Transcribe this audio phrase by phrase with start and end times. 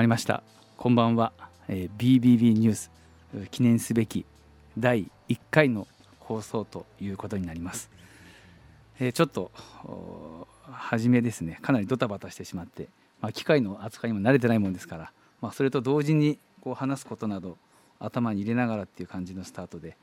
[0.00, 0.42] まりました。
[0.78, 1.30] こんばんは、
[1.68, 2.90] えー、BBB ニュース。
[3.50, 4.24] 記念すべき
[4.78, 5.86] 第1回の
[6.20, 7.90] 放送ということになります、
[8.98, 9.50] えー、ちょっと
[10.72, 11.58] 初めですね。
[11.60, 12.88] かなりドタバタしてしまって、
[13.20, 15.12] まあ、機械の扱いにも慣れてないもんですから、
[15.42, 17.58] まあ、それと同時にこう話すことなど
[17.98, 19.98] 頭に入れながらっていう感じのスタートで、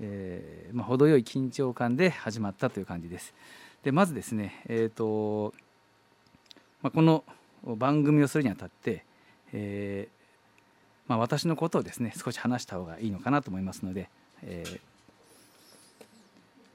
[0.00, 3.32] えー、まあ、程よい緊張感で始まったという感じです。
[3.84, 5.54] でまずですねえっ、ー、と、
[6.82, 7.24] まあ、この
[7.64, 9.08] 番組をするにあたって、
[9.52, 14.08] えー、まあ、私のことをですね少し話した方がいいのかなと思いますので、
[14.42, 14.80] えー、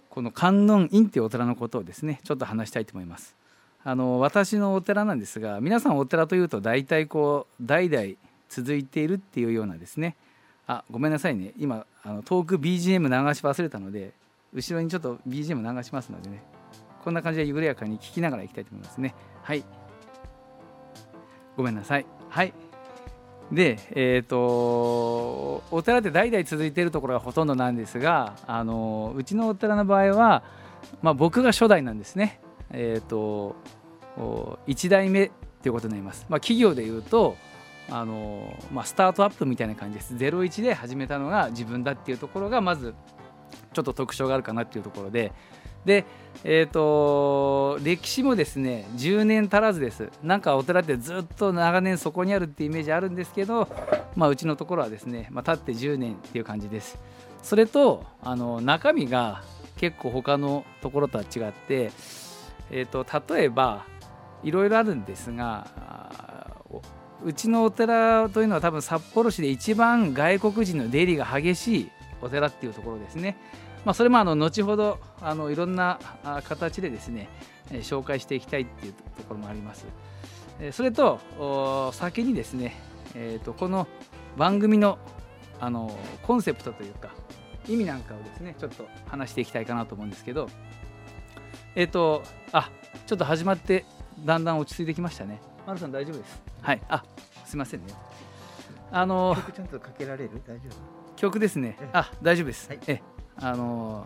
[0.09, 3.35] この観音院っていうお寺のことをですねちょっと話したいと思います。
[3.83, 8.13] あの私のお寺なんですが皆さんお寺というと大体こう代々
[8.49, 10.15] 続いているっていうようなですね
[10.65, 14.11] あごめんなさいね今あの遠く BGM 流し忘れたので
[14.55, 16.41] 後ろにちょっと BGM 流しますのでね
[17.03, 19.13] こんな感じで緩やかに聞きながらいきたいと思いますね
[19.43, 19.63] はい
[21.55, 22.05] ごめんなさい。
[22.29, 22.53] はい。
[23.51, 30.43] で、えーと、お寺って代々続いているところがほとんどなんですがあのうちのお寺の場合は、
[31.01, 32.39] まあ、僕が初代なんですね。
[32.71, 33.55] えーと、
[34.67, 36.25] 1代目ということになります。
[36.29, 37.37] まあ、企業でいうと
[37.89, 40.15] あの、まあ、スタートアップみたいな感じです。
[40.15, 42.95] 01で始めたのが自分だっていうところがまず
[43.73, 45.31] ちょっと特徴があるかなっていうところで
[45.85, 46.05] で、
[46.43, 53.67] えーと、歴史もですね10年足らずですなんかお寺ってずっと長年そこにあるっていうイメージあるんですけど、
[54.15, 56.97] まあ、うちのところはですね、まあ、経って10年っていう感じです
[57.41, 59.43] それとあの中身が
[59.77, 61.91] 結構他のところとは違って、
[62.71, 63.85] えーと、例えば
[64.43, 65.67] いろいろあるんですが
[67.23, 71.91] うちのお寺というのは多分札幌市で一番外国人の出入りが激しい
[72.21, 73.37] お寺っていうところですね。
[73.85, 75.99] まあ、それもあの後ほどあのいろんな
[76.43, 77.29] 形でですね
[77.69, 79.85] 紹介していきたいっていうところもあります。
[80.71, 82.81] それと先にですね、
[83.13, 83.87] えー、とこの
[84.37, 84.97] 番組の
[85.59, 87.09] あのコンセプトというか
[87.67, 90.49] 意味なんかをですねちょっと話していきたいかなと思うんですけど
[91.75, 92.69] えっ、ー、とあ
[93.05, 93.85] ちょっと始まって
[94.19, 95.41] だんだん落ち着いてきましたね。
[95.67, 96.41] 丸さん大丈夫です。
[96.61, 96.81] はい。
[96.89, 97.03] あ
[97.45, 97.93] すいませんね。
[98.91, 100.41] あの曲ちゃんとかけられる？
[100.47, 101.15] 大丈夫？
[101.15, 101.77] 曲ですね。
[101.93, 102.69] あ大丈夫です。
[102.69, 103.01] はい、え
[103.37, 104.05] あの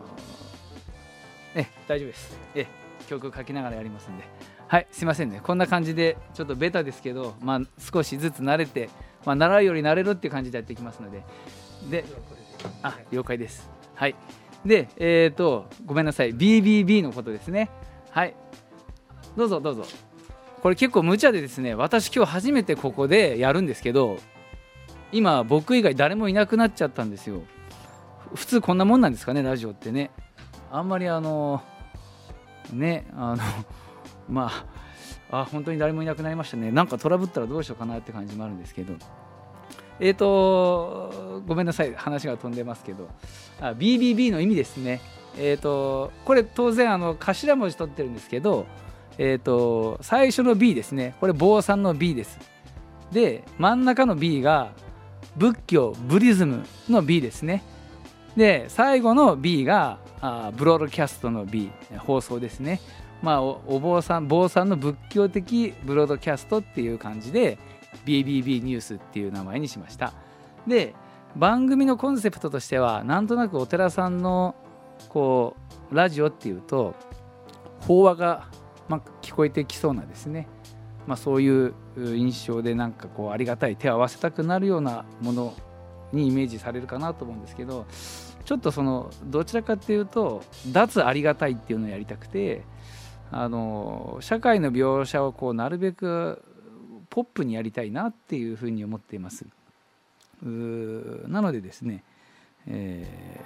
[1.55, 2.39] え大丈夫です。
[2.55, 2.67] え
[3.07, 4.23] 曲書きながらやりますんで。
[4.67, 5.41] はいすいませんね。
[5.43, 8.89] こんな感じでちょっとベタですけど、まあ、少しずつ慣れて、
[9.25, 11.23] まあ、習うより慣れるっていう感じでやっていきますので。
[11.89, 12.05] で
[12.83, 13.69] あ了解です。
[13.95, 14.15] はい。
[14.65, 16.35] でえっ、ー、とごめんなさい。
[16.35, 17.69] BBB のことですね。
[18.11, 18.35] はい。
[19.35, 19.85] どうぞどうぞ。
[20.61, 24.17] これ結構無茶でですね私今日初めてここでやるんですけど
[25.11, 27.41] 今僕以外誰もいなくなっちゃったんですよ。
[28.33, 30.11] 普通こんなもんなんですかねラジオってね。
[30.71, 31.61] あんまりあの
[32.71, 33.43] ねあの
[34.29, 34.51] ま
[35.31, 36.71] ああ本当に誰もいなくなりましたね。
[36.71, 38.93] なんかトラブったらどうしようかなって感じもあるんですけど。
[39.99, 41.93] えっ、ー、とごめんなさい。
[41.93, 43.09] 話が飛んでますけど。
[43.59, 45.01] あ BBB の意味ですね。
[45.37, 48.65] えっ、ー、とこれ当然あの頭文字取ってるんですけど
[49.17, 51.15] えっ、ー、と最初の B ですね。
[51.19, 52.39] これ坊さんの B です。
[53.11, 54.71] で真ん中の B が
[55.35, 57.63] 仏教ブリズムの B ですね。
[58.35, 62.79] で最後の B があブロードキャストの B 放送ですね。
[63.21, 67.57] まあお坊さん坊さんの仏教的ブロードキャストっていう感じで
[68.05, 70.13] BBB ニュースっていう名前にしました。
[70.67, 70.93] で
[71.35, 74.55] 番組のコンセプトとしてはなんとなくお寺さんの
[75.09, 75.55] こ
[75.91, 76.95] うラジオっていうと
[77.81, 78.47] 法話が、
[78.87, 80.47] まあ、聞こえてきそうなですね、
[81.07, 85.53] まあ、そういう印象でなんかこうありがたい手を合わせたくなるようなもの
[86.11, 87.85] にイメージされるかなと思うんですけど
[88.45, 92.63] ちょっとそのどちらかっていうと脱ありがたいっていうのをやりたくて
[93.31, 96.41] あの社会の描写をこうなるべく
[97.09, 99.45] ポップにやりたいなっていうふうに思っています。
[100.41, 102.03] なのでですね、
[102.65, 103.41] え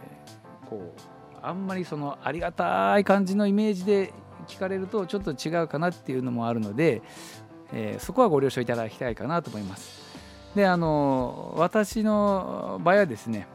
[0.66, 1.02] ー、こう
[1.42, 4.14] あんまりそのありがたい感じのイメージで
[4.48, 7.02] 聞かれるとちょっと違うかなっていうのもあるので、
[7.74, 10.03] えー、そこはご了承いただきたいかなと思います。
[10.56, 13.48] であの私の場合はですね、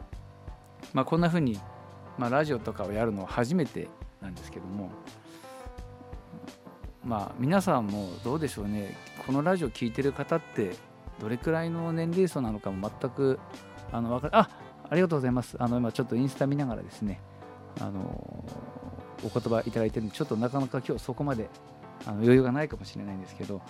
[0.93, 1.59] まあ、こんな風に、
[2.19, 3.89] まあ、ラジオとかをやるのは初めて
[4.21, 4.91] なんですけども
[7.05, 8.97] まあ皆さんもどうでしょうね。
[9.25, 10.73] このラジオ聴いてる方って
[11.21, 13.39] どれくらいの年齢層なのかも全く
[13.93, 14.49] あの分かるあ
[14.91, 15.57] ありがとうございます。
[15.59, 17.21] あの今ちょっとインスタ見ながらですね
[17.81, 18.45] あの
[19.25, 21.49] お言葉いただいてるんでちょっとなかなか今日そこまで
[22.07, 23.61] あの余裕がないかもしれないんですけど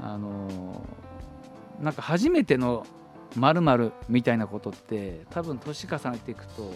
[0.00, 0.82] あの
[1.80, 2.86] なんか初めての
[3.36, 6.72] 〇〇みたいなことって多分年重ねていくと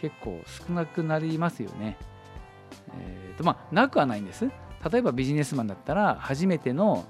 [0.00, 1.96] 結構少なくなりますよね。
[3.00, 4.48] えーとまあ、なくはないんです。
[4.90, 7.04] 例えばビジネスマンだったら初めての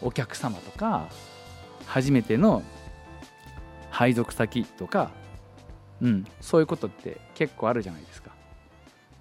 [0.00, 1.08] お客様とか
[1.86, 2.62] 初めての
[3.90, 5.12] 配属先とか、
[6.00, 8.32] うん、そういうことって結構あるじゃないですか。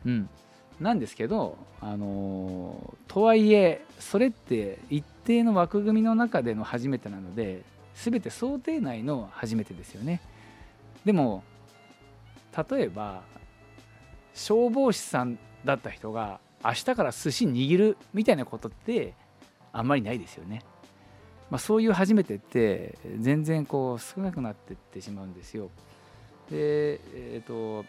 [0.05, 0.29] うん、
[0.81, 7.61] なんですけど、あのとはいえそれって一定の枠組みの中での初めてなので
[7.95, 10.21] 全て想定内の初めてですよね。
[11.05, 11.43] でも
[12.69, 13.21] 例えば
[14.33, 19.13] 消防士さんだった人が明日から寿司握るみたいなことって
[19.71, 20.63] あんまりないですよね。
[21.49, 25.69] まあ、そういう初めてって全然こう少なくなってってしまうんですよ。
[26.49, 27.85] でえっ、ー、と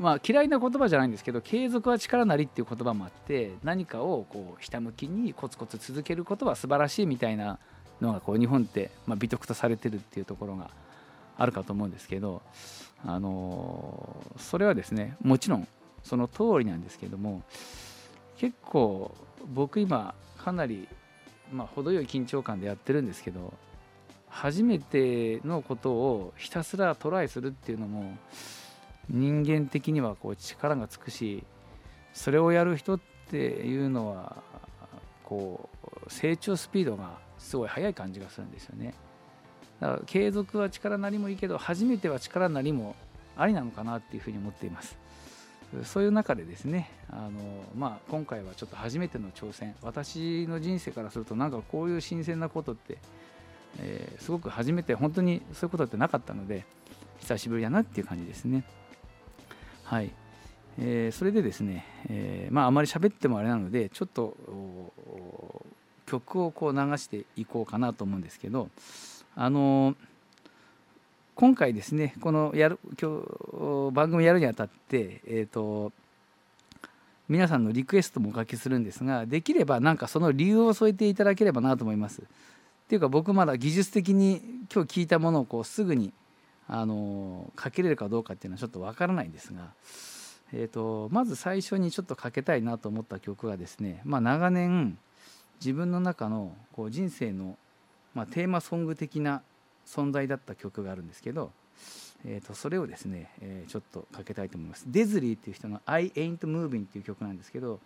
[0.00, 7.58] まあ嫌いな言葉じゃないんですけど継続は力なりっていう言葉もあって何かをこうひたむきにコツコツ続けることは素晴らしいみたいな
[8.00, 10.70] のがこう日本ってま美徳とされてるっていうところが
[11.36, 12.40] あるかと思うんですけど
[13.04, 15.68] あのそれはですねもちろん
[16.02, 17.42] その通りなんですけども
[18.38, 19.14] 結構
[19.52, 20.88] 僕今かなり
[21.52, 23.52] まあ程よい緊張感でやってるんですけど
[24.30, 28.16] 初めてのことをひたすらトライするっていうのも
[29.10, 31.44] 人間的にはこう力がつくし
[32.12, 34.36] それをやる人っていうのは
[35.24, 35.68] こ
[36.06, 38.94] う成長スピードがすごい速い感じがするんですよね。
[39.80, 42.94] だから継続は力なりもいいけど初めては力なりも
[43.36, 44.98] ありなのかなっていうふうに思っています。
[45.84, 47.40] そういう中でですねあの、
[47.76, 52.98] まあ、今回はちょっと初めての挑戦私の人生からするとなんかこういう新鮮なことって、
[53.78, 56.64] えー、すごく初めて本当にそういうことってなかったので
[57.20, 58.64] 久しぶりだなっていう感じですね。
[59.90, 60.12] はい、
[60.78, 64.36] えー、それでですね、えー、まああまり喋ってもあれなのでちょっと
[66.06, 68.68] 曲をこう流していこうかなと思うんですけど
[69.34, 69.96] あの
[71.34, 73.20] 今回ですねこのやる今
[73.90, 75.90] 日番組やるにあたって、えーと、
[77.28, 82.22] 皆さんのリクエストもお書きするんですができればなんかその理由を添えていただければなと思います。
[82.22, 82.24] っ
[82.86, 84.40] ていうか僕まだ技術的に
[84.72, 86.12] 今日聞いたものをこうすぐに
[86.72, 89.72] あのかけれるかどうかっていうのはちょっとわからないんですが、
[90.52, 94.96] えーと、まず最初にちょっとかけたいなと思った曲がですね、まあ、長年
[95.58, 97.58] 自分の中のこう人生の、
[98.14, 99.42] まあ、テーマソング的な
[99.84, 101.50] 存在だった曲があるんですけど、
[102.24, 104.84] えー、とそれをですね、えー、ちょっとかけたいと思います。
[104.86, 107.80] デズリーっていう人の「I Ain't Moving」っていう曲なんですけど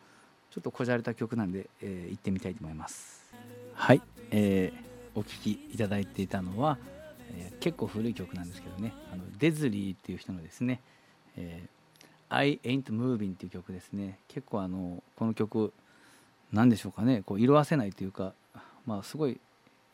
[0.50, 3.24] ちょっとこじゃれた曲なんで、えー、行ってみたいと思います。
[3.72, 6.76] はい、えー、お聴きいただいていたのは
[7.38, 8.92] 「えー、結構古い曲なんですけどね。
[9.12, 10.80] あのデズリーっていう人のですね
[11.36, 14.18] 「えー、I Ain't Moving」っていう曲ですね。
[14.28, 15.72] 結構あのこの曲
[16.52, 17.22] 何でしょうかね。
[17.24, 18.34] こう色あせないというか
[18.86, 19.40] まあすごい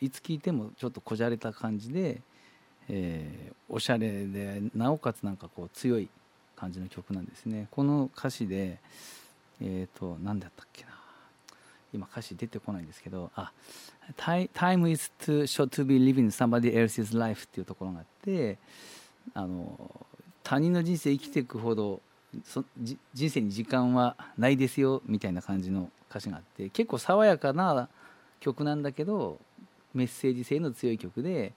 [0.00, 2.20] いつ聴いてもちょっとこじゃれた感じで、
[2.88, 6.08] えー、おしゃれでなおかつなんかこう強い
[6.56, 7.68] 感じの曲なんですね。
[7.70, 8.78] この歌詞で
[9.60, 10.89] えっ、ー、と何だったっけな。
[11.92, 13.52] 今歌詞出てこないんですけどあ
[14.16, 18.58] Time is too short to be living somebody else's life っていうところがあって
[19.34, 20.06] あの
[20.42, 22.00] 他人の人生生きていくほど
[22.44, 22.64] そ
[23.12, 27.88] 人生に時間はないですよみたいな感じの歌詞があって結構爽やかな
[28.40, 29.38] 曲なんだけど
[29.94, 31.52] メッセージ性の強い曲で、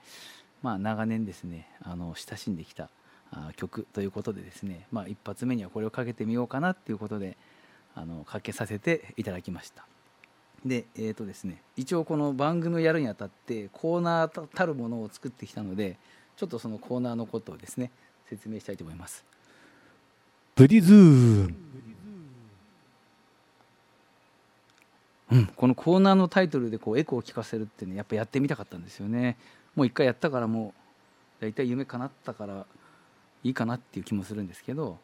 [0.61, 2.89] まあ、長年ですねあの親しんできた
[3.55, 7.37] 曲ということでですね、まあ、一発目にはこれをかけてみようかなっていうことで
[7.95, 9.85] あのかけさせていただきました。
[10.65, 15.97] でえーとですね、一応この番組をやるにあたってコーナーたるものを作ってきたので
[16.37, 17.91] ちょっとそのコーナーのことをですね
[18.29, 19.25] 説明したいと思います。
[20.55, 21.53] ブリズー
[25.31, 29.37] うん、このコーナーのタイトルでこうエコーを聞かせるってねやっぱやってみたかったんですよね。
[29.75, 30.75] もう一回やったからも
[31.39, 32.65] う大体夢叶ったから
[33.43, 34.99] いいかなっていう気もするんですけど、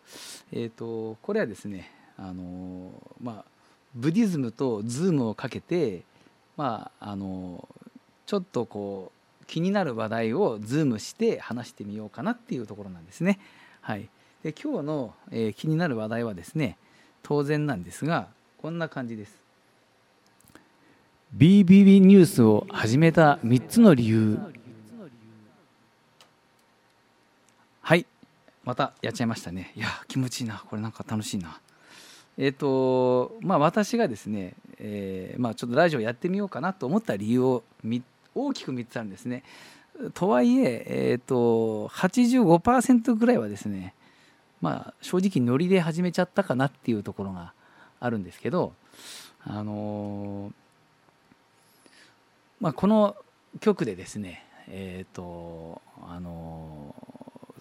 [0.52, 3.59] えーと、これはですねあのまあ
[3.96, 6.04] Buddhism とズームをかけて
[6.58, 7.68] まああの
[8.26, 13.40] ちょっとこう気になる話題をズームして話してみようかなっていうところなんですね。
[13.82, 14.08] はい、
[14.44, 16.78] で今日の、えー、気になる話題はですね
[17.24, 18.28] 当然なんですが
[18.62, 19.36] こんな感じです。
[21.36, 24.40] BBB ニュースを始めた3つの理由。
[27.82, 28.06] はい。
[28.64, 29.72] またやっちゃいましたね。
[29.76, 30.64] いや気持ちいいな。
[30.70, 31.60] これなんか楽しいな
[32.40, 37.64] えっ、ー、とまあ私がですね、えー、まあ、ちょっとラジオやってみようかなと思った理由を
[38.34, 39.44] 大きく3つあるんですね。
[40.14, 43.94] とはいええーと、85%ぐらいはですね
[44.62, 47.52] まあ正直ノリで始めちゃったかなっていうところが
[48.00, 48.72] あるんですけど
[49.44, 50.54] あの
[52.62, 53.16] まあ、この
[53.60, 56.96] 曲でですねえ、ー、とあの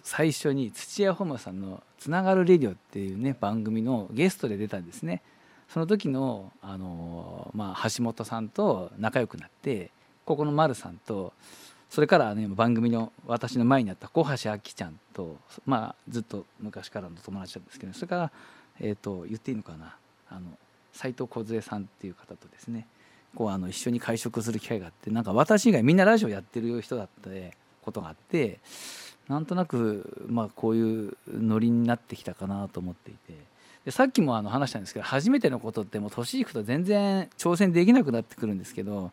[0.03, 5.21] 最初に土屋本間さんの「つながるレディオ」っていうね番組のゲストで出たんですね。
[5.69, 9.91] その時のあの、まあ、橋本さんと仲良くなって
[10.25, 11.33] ここの丸さんと
[11.89, 18.31] それからね番組の私の前にあった小橋明ちゃんと、まあ、ずっと昔からの友達なんですけどそれから、
[18.79, 19.95] えーと、言っていいのかな
[20.29, 20.57] あの
[20.93, 22.87] 斉藤梢さんっていう方とですね
[23.35, 27.29] こうあの一緒に会食する機会があってなんか私以外みんなラジオやってる人だった
[27.83, 28.59] ことがあって
[29.29, 33.33] なんとなく、まあ、こういうノリになってきたかなと思っていて
[33.85, 39.11] でさっきもあの話したんですけど初めてのことってもう年いくと全然挑戦できなくなってくるんですけど、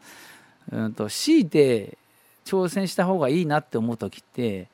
[0.73, 1.99] うんと、強いて
[2.46, 4.68] 挑戦した方がいいなって思う時って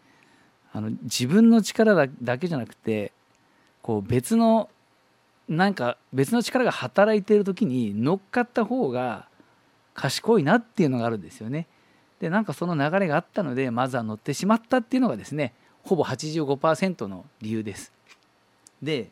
[0.72, 3.12] あの自分の力だけじゃなくて
[3.82, 4.70] こう別の
[5.49, 9.26] なんか別の力が働いている時に乗っかった方が
[9.92, 11.66] 賢いなっていうのがあるんですよね。
[12.23, 15.52] でなんかその流れがあったのでまずは乗ってしまったっていうのがですね
[15.83, 17.91] ほぼ85%の理由です。
[18.81, 19.11] で、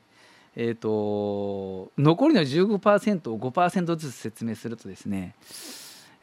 [0.54, 5.34] えーと、残りの15%を5%ずつ説明するとですね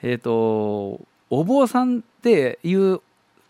[0.01, 3.01] えっ、ー、とお坊さんっていう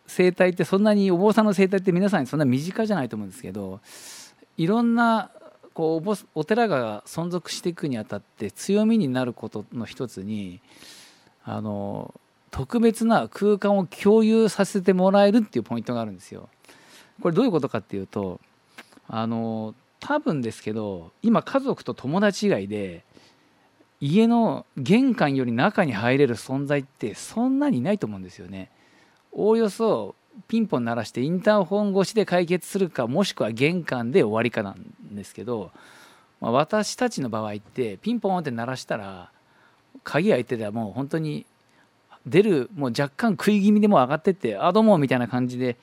[0.07, 3.81] 生態ってそんなにお坊さんの生態って皆さんにそんな身近じゃないと思うんですけど
[4.57, 5.29] いろんな
[5.75, 10.59] こうお寺が存続していくにあたって強みになることの一つに
[11.43, 12.15] あの
[12.51, 16.49] 特別な空間を共有させてもらえるっていうポイントがあるんですよ。
[17.21, 18.39] これどういうことかっていうと
[19.07, 23.03] あの多分ですけど今家族と友達以外で
[23.99, 28.69] 家の玄関より中に入れる存在ってそんなにないと思うんですよね。
[29.31, 30.15] おおよそ
[30.47, 35.71] ピンポン鳴らしてインターホン越しで解決するかもしくは玄関で終わりかなんですけど、
[36.39, 39.31] まあ、私たちの場合ってピンポンって鳴らしたら
[40.03, 41.47] 鍵開いてたらもう本当に
[42.27, 45.77] 出るもう若干食い気味でも上がってってあどうもみたいな感じで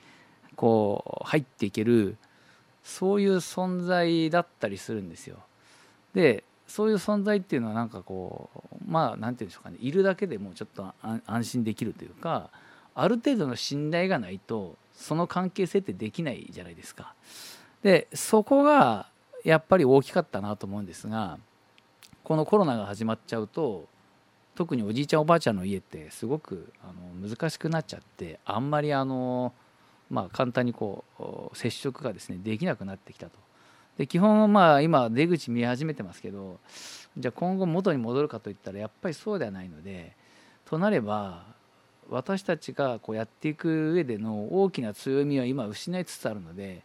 [0.55, 2.17] こう入っていける
[2.83, 5.37] そういう存在だったりするんですよ。
[6.13, 10.93] でそういう存在っていうのはなんかこうまあ何て言うんでしょうかねいるだけでもうちょっと
[11.25, 12.49] 安心できるというか
[12.93, 17.13] ある程度の信頼がないとその関係性ってできないじゃないですか。
[17.83, 19.07] でそこが
[19.43, 21.37] やっぱり大きかったなと思うんですが
[22.23, 23.87] このコロナが始まっちゃうと
[24.55, 29.53] 特におじいちゃんおばあちゃんの家ってすごくあの難しくなっちゃってあんまりあの、
[30.09, 33.45] まあ、簡単にこう接触がですねできなくなってきたと。
[33.97, 36.59] で基本はまあ今出口見え始めてますけど
[37.17, 40.13] じゃあ今後元に戻るかといったらやっぱりそうではないので
[40.65, 41.43] となれば
[42.09, 46.83] 私たちがこうやっていく上での大きな強みは今失いつつあるので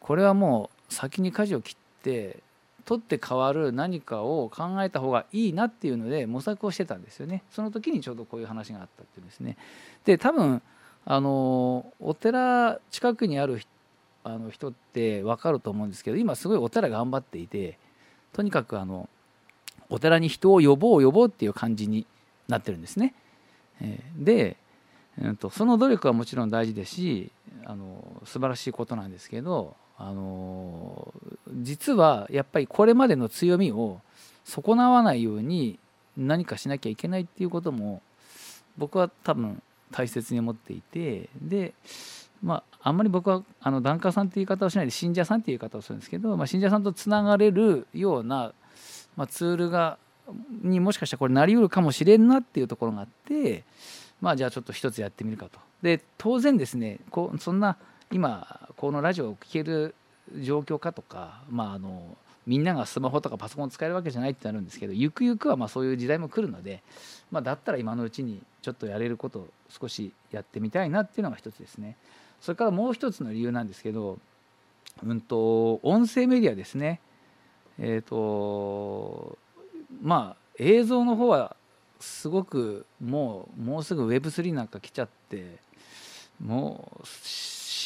[0.00, 2.42] これはもう先に舵を切って
[2.88, 9.58] 取って変わる何かを考えた方がいいなっていうので模索をしてたんですよねその時にちょうどこういう話があったっていうんですね
[10.06, 10.62] で多分
[11.04, 13.60] あのお寺近くにある
[14.24, 17.78] あの人って分かると思うんですけど今すごいお寺頑張っていて
[18.32, 19.06] とにかくあの
[19.90, 22.06] お寺に人を呼ぼう呼ぼうっていう感じに
[22.48, 23.14] なってるんですね。
[24.16, 24.56] で、
[25.20, 27.30] えとその努力はもちろん大事ですし
[27.66, 31.12] あの素晴らしいことなんですけどあの
[31.52, 34.00] 実はやっぱりこれまでの強みを
[34.44, 35.78] 損なわないように
[36.16, 38.00] 何かしなきゃいけないっていうことも
[38.76, 41.74] 僕は多分大切に思っていてで
[42.42, 48.52] まああんまり僕はあの檀家さんっていう言い方をしないで信者さんっていう言い方をするんですけど、まあ、信者さんとつながれるような、
[49.16, 49.98] まあ、ツールが
[50.62, 53.64] にもしかしたらこれなりうるかもしれんなっていうところがあって
[54.20, 55.58] まあじゃあちょっと一つやってみるかと。
[55.82, 57.76] で当然ですねこうそんな
[58.10, 59.94] 今このラジオを聴ける
[60.40, 66.82] 状況かとか、まあ、あのみんながスマホとかパソコン使えるわけじゃないってなるんですけどゆくゆくはまあそういう時代も来るので、
[67.30, 71.96] まあ、だったら今のうちにちょっとやれることを少しやってみたいなっていうのが一つですね。
[72.40, 74.18] それからもう一つの理由なんですけど、
[75.04, 77.00] うんと、音声メディアですね。
[77.78, 79.38] えっ、ー、と
[80.02, 81.56] まあ映像の方は
[82.00, 85.58] すごくもうもうすぐ Web3 なんか来ちゃって
[86.42, 87.06] もう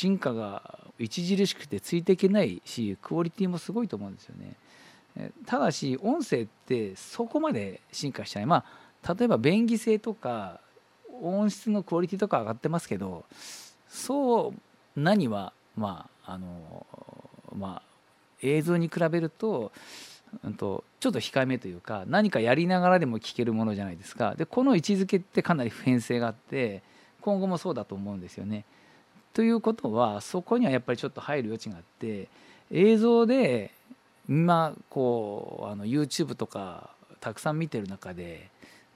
[0.02, 4.56] 進化が著しくてついていけないしクオリティもすごいと思うんですよね。
[5.46, 8.64] ただし音声ってそこまで進化しないま
[9.04, 10.58] あ例えば便宜性とか
[11.22, 13.24] 音質のクオリティとか上がってますけど
[13.88, 16.86] そう何はまああの
[17.54, 17.82] まあ
[18.40, 19.70] 映像に比べると
[20.44, 26.82] うんと、ちょっと控えめというか何かやりながらでも聞けるものじゃないですかでこの位置づけってかなり普遍性があって
[27.20, 28.64] 今後もそうだと思うんですよね。
[29.32, 32.28] ということはそこにはやっぱりちょっと入る余地があって
[32.70, 33.70] 映像で
[34.28, 38.48] 今こうあの YouTube とかたくさん見てる中で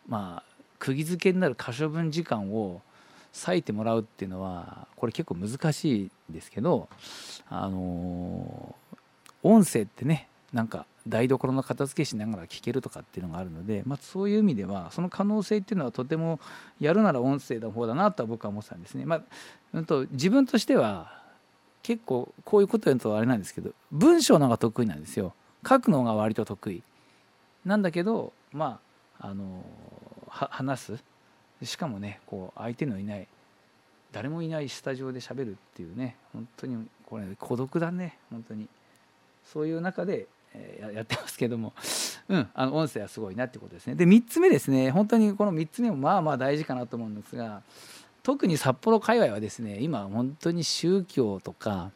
[0.09, 2.83] まあ釘付けになる可処分時間を
[3.47, 6.88] 割いてもらうっていうのはこれ結構難しいんですけど
[7.49, 8.75] あの
[9.43, 16.40] 音声ってねなんか台所の片付けしながら聞けるとかっていうのがあるので、まあ、そういう意味ではその可能性っていうのはとても
[16.80, 19.04] やるなら音声の方だなとは僕は思ってたんですね。
[19.04, 19.22] まあ、
[19.72, 21.22] うんと自分としては
[21.82, 25.34] 結構こういうこと言うとあれなんですけど文章の方が得意なんですよ。
[25.66, 26.82] 書くのが割と得意。
[27.64, 28.80] なんだけどま
[29.20, 29.64] ああの
[30.28, 31.04] 話す
[31.62, 33.26] しかもねこう相手のいない
[34.12, 38.68] 誰もいないスタジオでしゃべるっていうね本当にこれ孤独だね本当に
[39.44, 41.72] そういう中でえやってますけども、
[42.28, 43.94] うん、あの音声はすごいなってことですね。
[43.94, 47.62] で3つ目ですね本当にこの3つ目もまあまあ大事かなと思うんですが
[48.22, 51.90] 特に札幌界隈はですね今本当に宗教とか、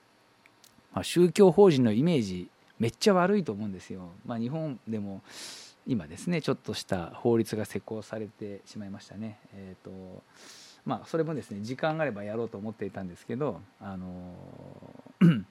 [0.93, 2.49] まあ、宗教法人のイメージ
[2.79, 4.09] めっちゃ悪いと思うんですよ。
[4.25, 5.23] まあ、日本でも
[5.87, 9.38] 今ですねちょっとした法律が施行されてしまいましたね。
[9.55, 10.23] えーと
[10.85, 14.35] まあ、それもですね時間があればやろうと思っていたんですけど、あの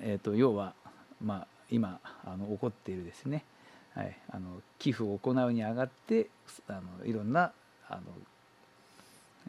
[0.00, 0.74] えーと要は
[1.22, 3.44] まあ、今あの起こっているですね、
[3.94, 6.28] はい、あの寄付を行うにあがって
[6.68, 7.52] あのいろんな
[7.88, 8.02] あの、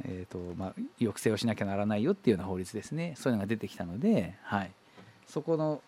[0.06, 3.14] えーとまあ、抑制をしなきゃならないよっていうような法律ですね。
[3.18, 4.72] そういうのが出てきたので、はい、
[5.28, 5.82] そこの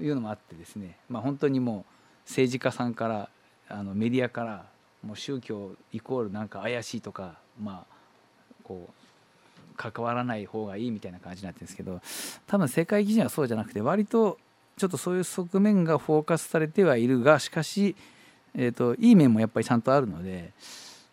[0.00, 1.92] いうのもあってですね、まあ、本当にもう
[2.26, 3.28] 政治家さんから
[3.68, 4.66] あのメディアから
[5.02, 7.92] もう宗教イコールなんか怪しいとかまあ
[8.62, 12.00] こう関わらない方がいいみたいな感じになってるんですけど
[12.46, 14.38] 多分世界基準はそうじゃなくて割と
[14.76, 17.94] ちょっとそういう側面がフォーカスされてはいるがしかし、
[18.54, 20.52] えーと、いい面もやっぱりちゃんとあるので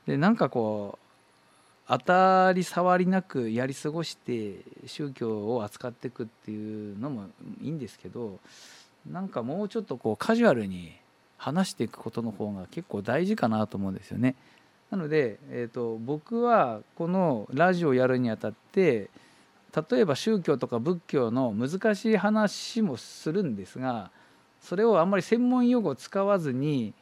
[0.08, 1.10] でなんかこう
[1.88, 7.26] 当たり障りなくやり過ごして宗教を扱っていくっていうのも
[7.62, 8.40] いいんですけど
[9.10, 10.94] なんかもうちょっとこうカジュアルに
[11.38, 14.36] 話していくことの方が結構大事かなと思うんですよね。
[14.92, 19.10] なので、えーと僕はこのラジオやるにあたって
[19.76, 24.12] 例えば宗教とか仏教の難しい話もするんですが
[24.62, 26.94] それをあんまり専門用語を使わずに、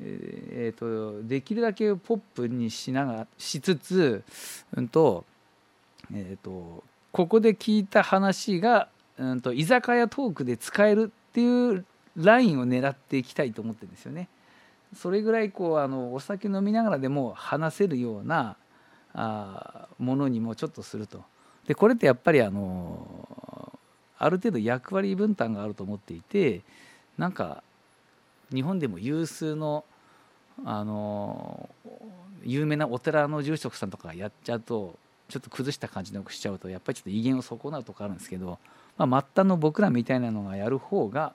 [0.00, 4.22] えーと、できるだけポップにしながしつつ、
[4.74, 5.24] うんと
[6.14, 8.88] えーと、ここで聞いた話が、
[9.18, 11.84] うんと、居酒屋トークで使えるっていう
[12.16, 14.28] ラインを狙っていきたいと思ってるんですよね。
[14.94, 18.56] それぐらいこうあのお酒飲みながらでも話せるような
[19.12, 21.24] あものにもちょっとすると。
[21.66, 23.78] でこれってやっぱりあの
[24.18, 26.62] ある程度役割分担があると思っていて
[27.18, 27.62] なんか
[28.52, 29.84] 日本でも有数の
[30.64, 31.68] あの
[32.42, 34.94] 有名なお寺の住職さんとかやっちゃうと
[35.28, 38.58] ちょっと崩した感じのしちゃうとやっぱりちょっと威厳を損なうとかあるんですけど、
[38.96, 41.34] まあ、末端の僕らみたいなのがやる方が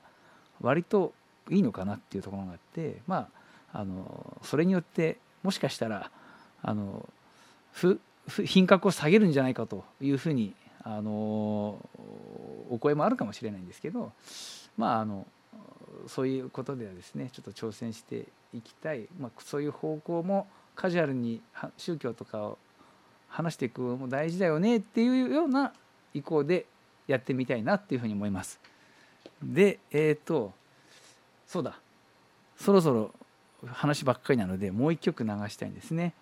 [0.62, 1.14] 割と
[1.50, 3.28] いいのかなっていうところがあってま
[3.74, 6.12] ああのそれによってもしかしたら
[6.62, 7.08] あの
[8.46, 11.80] 品格を下げるんじゃないかというふうにあの
[12.70, 14.12] お声もあるかもしれないんですけど
[14.78, 15.28] まああの
[16.08, 21.42] そういうことではですねちょっと挑戦していきたい、まあ、そういう方向もカジュアルに
[21.78, 22.58] 宗教とかを
[23.28, 25.74] 話していくのも大事だよねっていうような
[26.14, 26.66] 意向で
[27.08, 28.60] やってみたいなっていうふうに思います。
[29.44, 30.54] でえっ、ー、と
[31.48, 31.80] そうだ
[32.58, 33.12] そろそろ
[33.68, 36.14] 話ばっかりなのでもう一曲流したいんですね。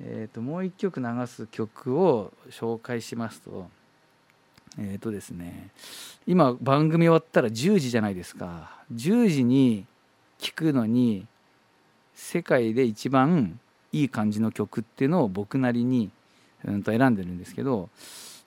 [0.00, 3.68] えーと、もう一曲流す曲を紹介しますと
[4.78, 5.70] えっ、ー、とですね
[6.26, 8.70] 今番組終わったら10時じゃないですか。
[8.92, 9.86] 10時に
[10.38, 11.26] 聴くのに
[12.14, 13.58] 世界で一番
[13.92, 16.10] いい感じの曲っていうのを僕なりに、
[16.64, 17.88] うん、と選んでるんですけど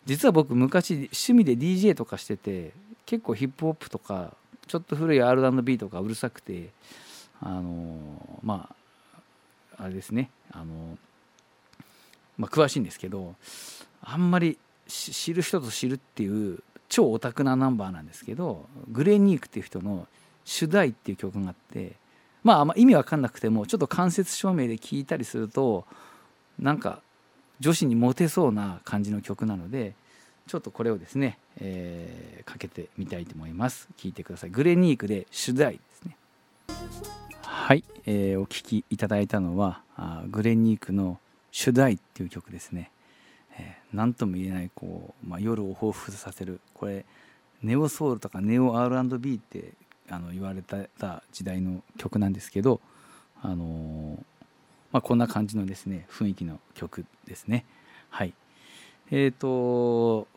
[0.06, 2.72] 実は僕昔趣味で DJ とかしてて
[3.06, 4.34] 結構ヒップホップとか
[4.68, 6.70] ちょっと古い R&B とかうるさくて
[7.42, 8.70] あのま
[9.78, 10.98] ああれですねあの
[12.38, 13.36] まあ、詳しいんですけど
[14.02, 20.08] あんまり知る人と知るっていう超オタクなナンバーなんですけどグレーニークっていう人の
[20.46, 21.94] 「主題」っていう曲があって
[22.44, 25.86] まああんま意味わかんなくてもちょっと間接照明で聴いたりすると
[26.60, 27.02] なんか
[27.60, 29.94] 女子にモテそうな感じの曲なので
[30.48, 33.90] ちょっとこれをですね、えー、かけてみたいと思います。
[33.98, 34.50] 聴いてください。
[34.50, 36.18] グレニークで「主題」ですね。
[37.42, 41.20] はい、えー、お聴きいただいたのはあグレニークの
[41.52, 42.92] 「主題っていう曲ですね。
[43.60, 46.60] えー、何とも言えないこう、まあ、夜を彷彿させる。
[46.74, 47.06] これ
[47.64, 49.74] ネオソウルとかネオ R&B って
[50.10, 52.80] あの言われた時代の曲なんですけど、
[53.42, 54.18] あのー、
[54.92, 57.66] まあ、こんな感じのですね雰囲気の曲ですね。
[58.10, 58.34] はい、
[59.12, 60.28] えーと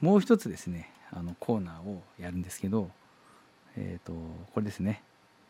[0.00, 2.90] もう一つですねあのコーナーをやるんですけど、
[3.76, 4.12] えーと
[4.54, 5.02] これですね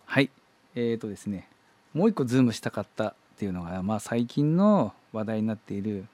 [0.05, 0.29] はい。
[0.75, 1.47] えーとですね
[1.93, 6.05] もう一個ズームしたかったっていうのが、まあ、最近の話題になっている、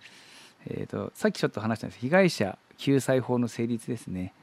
[0.68, 2.00] えーと、さっきちょっと話したんです。
[2.00, 4.34] 被害者救済法の成立ですね。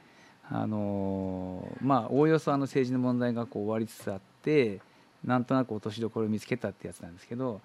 [0.49, 4.79] あのまあおおよそあの政治の問題がこう終わりつつあって
[5.23, 7.61] なんとなく落としどころを見つけたってやつなんですけど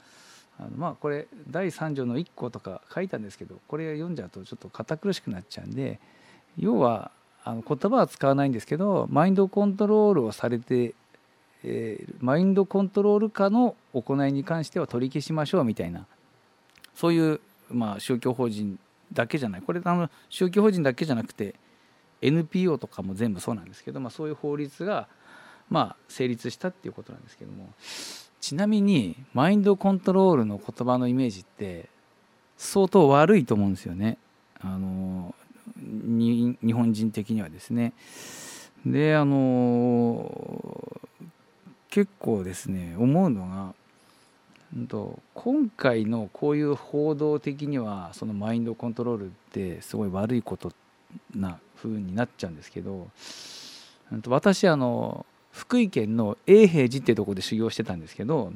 [0.58, 6.00] あのまあこれ第3条の1項とか書いたんですけどこれ読んじゃうとちょっと堅苦しくなっちゃうんで
[6.56, 7.10] 要は
[7.44, 10.94] あの言葉は使わないんですけどマインドコントロールをされて、
[11.64, 16.06] えー、マインドコントロール下の行いに関しては取り消しましょうみたいな
[16.94, 18.78] そういう、まあ、宗教法人
[19.12, 21.54] だけじゃないこれあの宗教法人だけじゃなくて
[22.22, 25.08] NPO とかも全部そうなんですけど、まあ、そういう法律が、
[25.68, 27.68] まあ、成立したっていうことなんですけども
[28.40, 31.88] ちなみにマインドコントロールの言葉のイメージって
[32.56, 34.18] 相当悪いと思うんですよね。
[34.60, 35.34] あの
[35.78, 37.94] 日本人的にはですね。
[38.84, 41.00] であの
[41.90, 43.74] 結構ですね思うのが
[45.34, 50.72] 今回のこういう報道的にはそのマインドコントロールってすごい悪いこと
[51.34, 53.08] な風になっちゃうんですけど
[54.28, 58.52] 私あの福井県の永平寺っていうとこで修行してたんですけど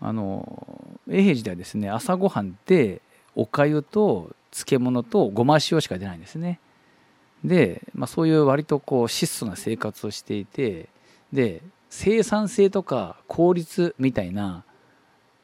[0.00, 3.02] あの永平寺ではですね朝ごはんって
[3.34, 6.60] おかゆと漬物とごま塩しか出ないんですね。
[7.44, 10.88] で、まあ、そういう割とこう質素な生活をしていて
[11.32, 11.60] で
[11.96, 14.64] 生産性とか効率みたいな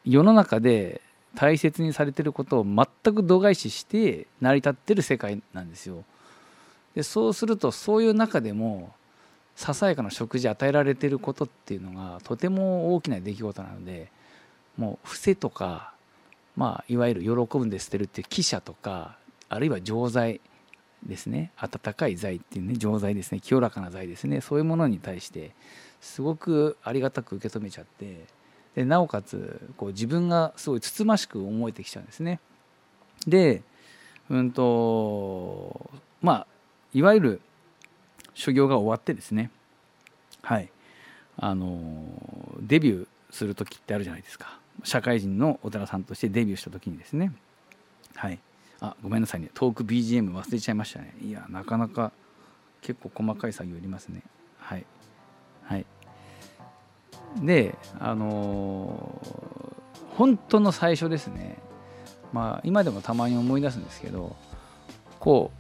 [0.05, 1.01] 世の中で
[1.37, 6.05] 大切にされてることを全く度外視して成り立ってる世界なんですよ。
[6.97, 8.93] でそうするとそういう中でも
[9.55, 14.11] ささやかな食事与えられてることっていうのがとても大きな出来事なので
[14.77, 15.95] もう伏せとか、
[16.57, 19.17] まあ、いわゆる喜ぶんで捨てるっていう汽車とか
[19.49, 20.41] あるいは錠剤
[21.07, 21.53] ですね。
[21.57, 23.41] 温かい剤っていうね錠剤ですね。
[23.41, 24.41] 清らかな剤ですね。
[24.41, 25.53] そういうものに対して
[26.01, 28.25] すごくありがたく受け止めちゃって
[28.75, 32.41] でなおかつこう自分がすごいつつましく思えてきちゃうんですね。
[33.27, 33.63] で
[34.29, 35.91] うんと
[36.23, 36.47] まあ
[36.95, 37.41] いわゆる
[38.35, 39.51] 修行が終わってですね。
[40.43, 40.71] はい。
[41.37, 42.05] あの
[42.61, 44.59] デビューする時ってあるじゃないですか。
[44.85, 47.33] 社会人のお寺さんとしてデビューした時にですね。
[48.15, 48.39] はい。
[48.81, 49.51] あごめんなさいね。
[49.53, 51.15] トーク BGM 忘れちゃいましたね。
[51.23, 52.13] いやなかなか
[52.81, 54.23] 結構細かい作業いりますね。
[57.37, 61.59] であのー、本当の最初ですね。
[62.33, 64.37] まあ今でもたまに思い出すんですけど
[65.19, 65.51] こ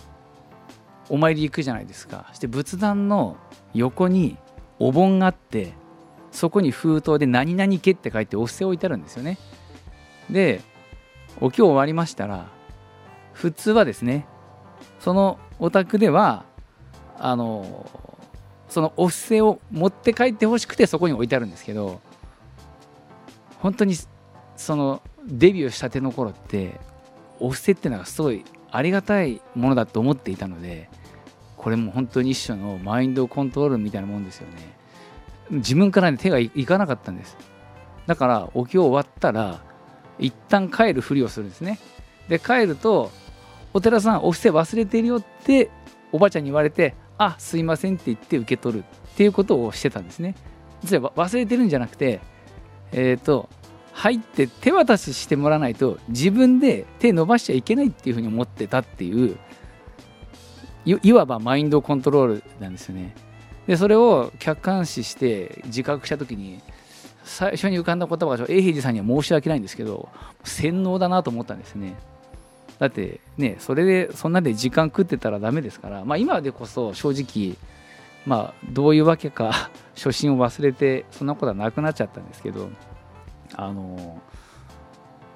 [1.10, 2.28] うお参り行くじゃないですか。
[2.32, 3.36] して仏壇の
[3.74, 4.36] 横に
[4.78, 5.72] お盆があって
[6.32, 9.38] そこに封筒で「何々家」って書いてお布施を置いてあるんですよね。
[10.30, 10.60] で
[11.40, 12.46] お経終わりましたら
[13.32, 14.26] 普通はですね
[14.98, 16.44] そのお宅では
[17.18, 17.86] あの
[18.70, 22.00] そのお布施を持って帰ってほしくてそこに置いてあるんですけど
[23.58, 23.94] 本当に
[24.56, 26.80] そのデビューしたての頃って
[27.40, 30.88] お布施っていうのがすごいありがたいものだと思っていたので
[31.56, 34.80] これも本当に一種のマインドコントロールみたいなもんですよね。
[35.50, 37.36] 自分から、ね、手がいかなかったんです。
[38.06, 39.60] だからお経終わったら
[40.18, 41.78] 一旦帰るふりをするんですね。
[42.28, 43.10] で帰ると
[43.74, 45.70] お寺さんお布施忘れてるよって
[46.12, 50.34] おばあちゃんに言われてあすいませんって言って受け取るっていうことをしてたんですね
[50.82, 52.20] 実は忘れてるんじゃなくて
[52.92, 53.50] えっ、ー、と
[53.92, 59.36] 入って手渡ししてもらわないと自分で手伸ばしちゃいけないっていうふうに思ってたっていう
[60.86, 63.14] いわばマインドコントロールなんですよね。
[63.66, 66.62] でそれを客観視して自覚した時に
[67.22, 70.08] 最初に浮かんだ言葉が永平寺さんには申し訳ないんですけど
[70.42, 71.96] 洗脳だなと思ったんですね。
[72.80, 77.56] だってねそれでそんなで時間食ってたらダメですから、まあ、今でこそ正直
[78.26, 82.70] まあどういうわけか 初心を忘れてそんなことはなくなっちゃったんですけど
[83.54, 84.18] あの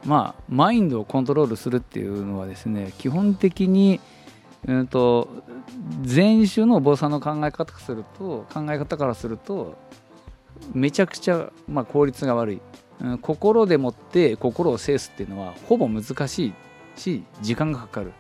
[0.07, 4.01] まあマインドをコントロールするっていうのはですね基本的に
[4.67, 5.29] うんと
[6.03, 9.77] 前種のお坊さんの考え方からすると考え方からすると
[10.73, 12.61] めちゃくちゃ、まあ、効率が悪い、
[13.03, 16.55] うん、心でもって心を制すっていうのはほぼ難しい
[16.97, 18.13] し時間がかかる、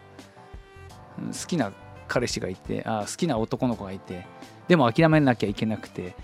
[1.18, 1.72] 好きな
[2.08, 4.26] 彼氏がいてあ好きな男の子がいて
[4.68, 6.14] でも諦めなきゃいけなくて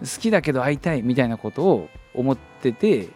[0.00, 3.08] 好きだけど会いたいみたいなことを思ってて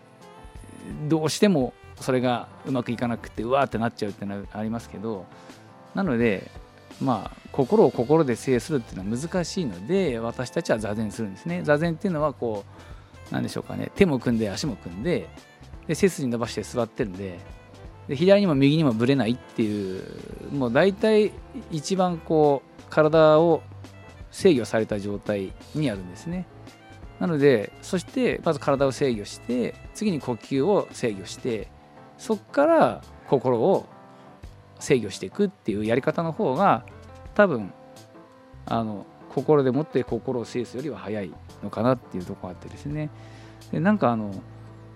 [1.09, 5.27] どうしてもそれがうまくいかなくてうわーってなっちゃうってのはありますけど
[5.95, 6.51] なので
[7.01, 11.63] まあ心を心で制するっていうのは難しいので私たちは座禅するんですね。
[11.63, 12.65] 座禅っていうのはこ
[13.31, 13.91] うなんでしょうかね。
[13.95, 15.29] 手も組んで足も組んで
[15.87, 17.39] で背筋伸ばして座ってるんで
[18.09, 20.03] で左にも右にもぶれないっていう
[20.53, 21.33] もう大体
[21.71, 23.63] 一番こう体を
[24.31, 26.47] 制御された状態にあるんですね。
[27.21, 31.69] なのでそしてまず体を制御して次に呼吸を制御して
[32.19, 33.87] そこから心を
[34.81, 36.85] 制御していくっていうやり方の方が
[37.35, 37.73] 多分
[38.67, 43.11] あの心でもって心を制すよりは早いのかなっていうとこがあってですね。
[43.71, 44.35] でなんかあの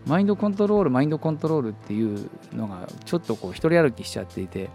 [0.07, 4.71] マインドコントロールマインドコントロールっていうのがちょっとこう一人歩きしちゃっていて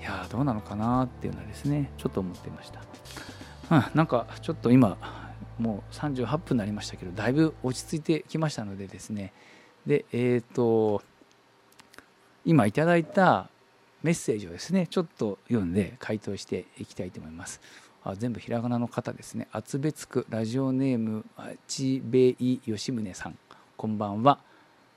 [0.00, 2.80] いやどうなのかなっていうのはですねちょっと思ってました、
[3.76, 4.96] うん、なんかちょっと今
[5.58, 9.32] もう38分になりましたけどだいぶ落ち着いてきましたのでですね。
[9.86, 11.02] でえっ、ー、と
[12.44, 13.48] 今いただいた
[14.02, 17.60] メッセージをですねちょっと読んで回答していきたいと思います。
[18.04, 19.48] あ全部ひらがなの方ですね。
[19.52, 21.24] 厚別区ラジオネーム
[21.66, 23.38] ちべい吉宗さん。
[23.76, 24.47] こんばんは。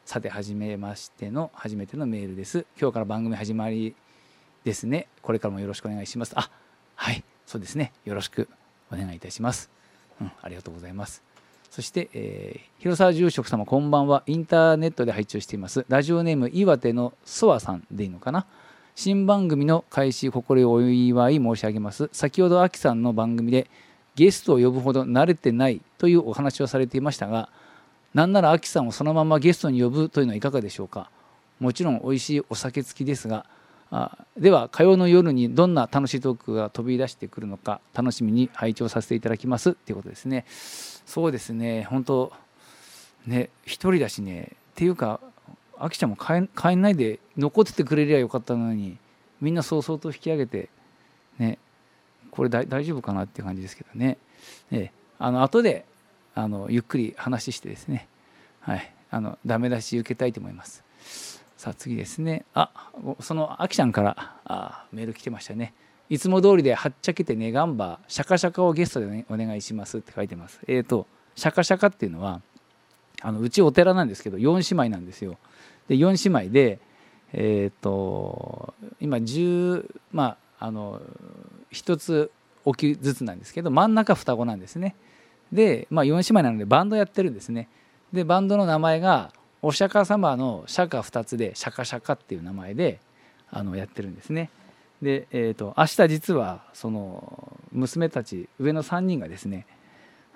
[0.06, 3.96] さて初めましての初めてのメールです今日から番組始まり
[4.64, 6.50] ですねこれからもよろしくお願いしますあ
[6.96, 8.50] はいそうですねよろしく
[8.92, 9.70] お願いいたします
[10.22, 11.24] うん、ありがとうございます。
[11.70, 14.24] そして、えー、広沢住職様こんばんは。
[14.28, 15.86] インターネットで配置しています。
[15.90, 18.46] ラジオネーム岩手のソワさんでいいのかな。
[18.94, 22.10] 新番組の開始心をお祝い申し上げます。
[22.12, 23.68] 先ほどアキさんの番組で
[24.16, 27.50] ゲストを呼ぶほど慣れてないというお話をされていましたが、
[28.14, 31.10] なんならアキさんをそのままゲストに呼ぶというのはいかがでしょうか？
[31.60, 33.46] もちろん美味しいお酒付きですが、
[33.92, 40.46] あでは火曜の夜にどんな楽しいトークが飛び出してくるのか楽しみに拝聴させていただきますっていうことですね。
[40.48, 41.84] そうですね。
[41.90, 42.34] 本当
[43.28, 44.52] ね一人だしね。
[44.72, 45.20] っていうか
[45.78, 48.98] あきちゃんも帰帰んないで残っててくれりゃよかったのに
[49.40, 50.70] みんな早々と引き上げて
[51.38, 51.60] ね
[52.30, 54.18] これ大丈夫かなっていう感じですけどね。
[54.72, 55.86] えあの後で
[56.36, 58.08] あのゆっくり話してですね
[58.62, 60.84] はいあのダメ出し受けたいと思います
[61.62, 62.44] さあ次ですね。
[62.56, 62.72] あ、
[63.20, 65.76] そのあきちゃんからあメール来てましたね。
[66.10, 70.60] いつも通りではっちゃけてねがんばシャカシャカをゲストで、ね、お願いしますって書いてます。
[70.68, 72.42] えっ、ー、と、シャカシャカっていうのは、
[73.22, 75.38] あのうちお寺なんですけど、4姉妹なんですよ。
[75.88, 76.80] で、4姉妹で、
[77.34, 81.00] えっ、ー、と、今10、まあ、あの、
[81.72, 82.32] 1つ
[82.66, 84.96] 置きずつなんですけど、真ん中双子なんですね。
[85.52, 87.68] で、まあ、4姉妹なのでバンドやってるんですね。
[88.14, 93.00] で、バンドの名前が、お釈迦様の釈迦2つで釈迦釈迦っていう名前で
[93.52, 94.50] あのやってるんですね。
[95.02, 99.66] で、えーと、明日実はその娘たち上の3人がですね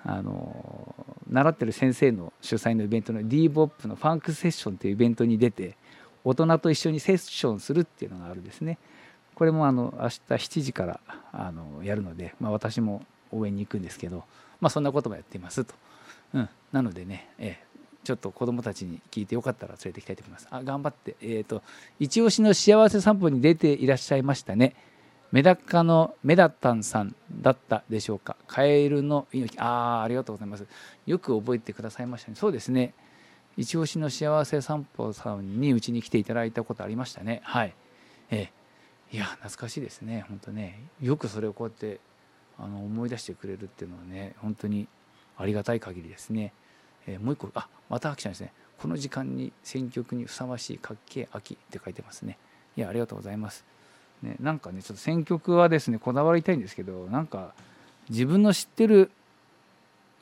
[0.04, 0.94] あの
[1.28, 5.76] 習ってる先生の主催のイベントの d ボップのファンクセッションっていうイベントに出て
[6.24, 8.78] 大人と一緒にセッションするっていうのがあるんですね。
[9.34, 11.00] これもあの明日7時から
[11.32, 14.24] あのやるので、まあ、私も応援に行くんですけど、
[14.60, 15.74] まあ、そんなこともやっていますと。
[16.34, 17.58] うん、なのでね、え
[18.06, 20.46] ちょっと子供たちに聞いてよかったら連れてきたいと思います。
[20.52, 21.16] あ、頑張って。
[21.20, 21.62] えっ、ー、と、
[21.98, 24.76] 一押しの幸せ散歩に出ていらっしゃいましたね。
[25.32, 28.36] メダカのメダタンさんだったでしょうか。
[28.46, 29.60] カエルの猪木。
[29.60, 30.64] ああ、ありがとうございます。
[31.04, 32.36] よく覚えてくださいましたね。
[32.36, 32.94] そうですね。
[33.56, 37.40] 一押しの幸せ散歩さんにうちに来ていただいたことありましたね。
[37.42, 37.74] はい。
[38.30, 40.24] えー、いや、懐かしいですね。
[40.28, 40.78] 本当ね。
[41.00, 41.98] よくそれをこうやって
[42.58, 44.88] あの思い出してくれるっていうのはね、本当に
[45.36, 46.52] ありがたい限りですね。
[47.06, 48.52] えー、もう一個あまた秋ちゃんですね。
[48.78, 52.38] この時間に選曲にふさわしいかっけえ秋って書いてますね。
[52.76, 53.64] いやありがとうございます。
[54.22, 57.52] ねなんかねちょっと選曲はですねこだわりたいんですけどなんか
[58.08, 59.10] 自分の知ってる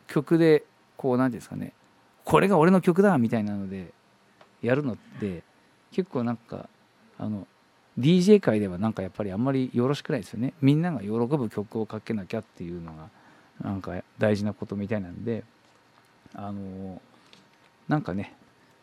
[0.07, 0.64] 曲で
[0.97, 1.73] こう何て言うんですかね
[2.25, 3.92] これが俺の曲だみたいなので
[4.62, 5.42] やるのって
[5.92, 6.68] 結構なんか
[7.18, 7.47] あの
[7.98, 10.52] DJ 界ではなんかやっぱりあんまりよろしくないですよね。
[10.61, 13.09] みんなが喜ぶ曲をかけなきゃっていうのが
[13.62, 15.44] なんか大事なことみたいなんで
[16.35, 17.00] あの
[17.88, 18.35] なんかね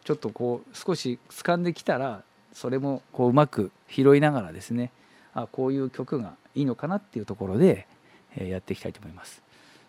[0.06, 4.91] ちょっとこう少し掴んできたらそれもこううまく拾いながらですね
[5.34, 7.88] あこういう曲がいいのかなっていうところで、
[8.36, 9.41] えやっていきたいと思います。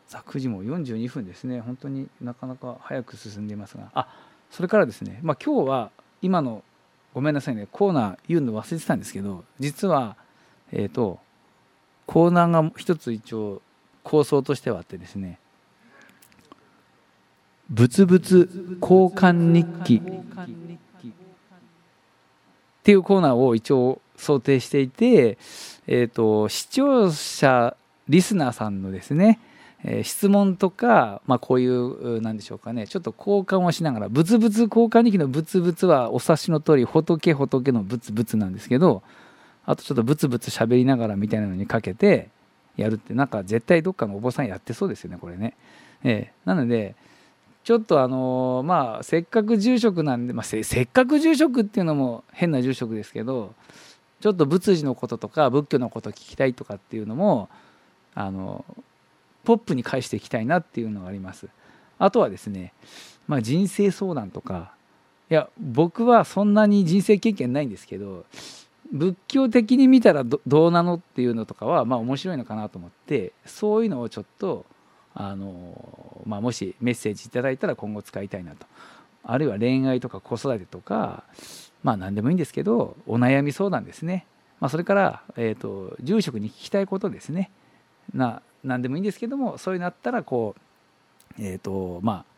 [0.06, 1.61] さあ9時も42分ですね。
[1.61, 3.90] 本当になかなか早く進んでいますが。
[3.94, 4.08] あ
[4.50, 6.62] それからですね、まあ、今日は今の
[7.14, 7.68] ごめんなさいね。
[7.70, 10.16] コーナー言うの忘れてたんですけど実は
[10.72, 11.18] えっ、ー、と
[12.07, 13.62] コーナーが一つ一応
[14.03, 15.38] 構想としてはあってですね
[17.70, 20.03] ブツブツ交換日記
[22.83, 25.38] っていうコーナーを一応想定していて、
[25.87, 27.77] えーと、視聴者
[28.09, 29.38] リスナーさんのですね、
[29.85, 39.03] え、質問とか、まあ、こういうなんでしょうかねちょっと交換をしながらブツブツ交換日記のブツブツはお察しの通り仏仏のブツブツなんですけど
[39.66, 42.29] あとちょっとブツブツ喋りながらみたいなのにかけて
[42.77, 45.55] やるってなんか絶対どっかのお坊さんやってそうですよねこれね。
[46.05, 46.95] えー、なので
[47.64, 53.55] ちょっとあのまあせっかく住職なんで、まあ、せっかく住職っていうのも変な住職ですけど
[54.21, 57.49] ちょっと仏事のこととか仏教のこと聞きたいとかっていうのも
[58.14, 58.64] あの
[59.44, 61.48] ポップに返していきたいなっていうのがあります。
[61.98, 62.72] あとはですね、
[63.28, 64.72] まあ、人生相談とか。
[65.31, 68.26] いや僕はそんなに人生経験ないんですけど
[68.92, 74.66] 仏教的に見たらどうなのっていうのとかはまあ面白いのかなと思ってそういうのをちょっと
[75.14, 78.66] あの、まあ、もしメッセージいいたら今後使いたいなと。
[79.24, 81.24] あるいは恋愛とか子育てとか
[81.83, 84.26] まあ何でもいいんですけどお悩み相談ですね、
[84.61, 87.50] まあ、それから、えーと、住職に聞きたいことですね。
[88.12, 90.55] な何でもいいんですけどもそういうのあったらこ
[91.38, 92.33] うえっ、ー、とまあ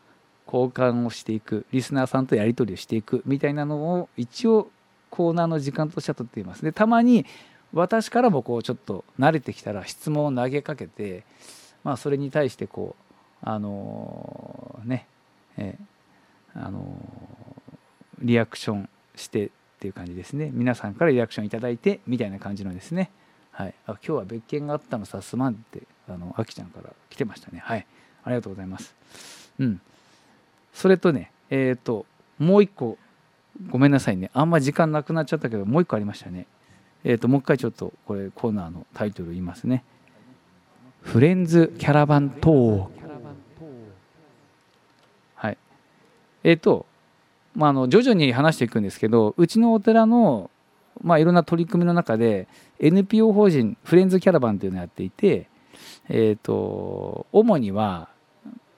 [0.47, 4.69] 交換をしていくリスナーさんとやり取りをしていくみたいなのを一応
[5.09, 7.25] コーナーの時間としてはとっていますでたまに
[7.73, 11.23] 私からもこうちょっと慣れてきたら質問を投げかけて、
[11.83, 13.05] まあ、それに対してこう
[13.41, 15.07] あのー、ね
[15.57, 20.49] えー、あのー、リアクションしてっていう感じですね。
[20.53, 23.11] 皆さんからリアクションいただいてみたいな感じのですね。
[23.51, 27.59] はい、あ今日は別件があったのさすまんってあのあきちゃんから来てましたね。
[27.63, 27.85] はい。
[28.23, 28.95] ありがとうございます。
[29.59, 29.81] うん。
[30.73, 32.05] それとねえっ、ー、と
[32.39, 32.97] もう一個
[33.69, 34.29] ごめんなさいね。
[34.33, 36.47] あんま時間なくなっちゃったけどもう一個ありましたね。
[37.03, 39.83] えっ、ー、ともう一回ちょっとこれコーナーのタイトル言いますね。
[41.01, 42.87] フレンズキャラバントー。
[45.35, 45.57] はい。
[46.43, 46.85] えっ、ー、と
[47.55, 50.51] まあ、あの徐々に話していくんですけどうちのお寺の、
[51.01, 52.47] まあ、いろんな取り組みの中で
[52.79, 55.47] NPO 法人フレンズキャラバンというのをやっていて、
[56.09, 58.09] えーと、主には、